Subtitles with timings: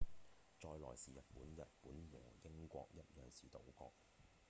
[0.59, 2.19] 再來是日本日本和
[2.49, 3.93] 英國一樣是島國